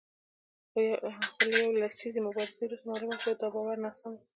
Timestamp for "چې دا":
3.35-3.47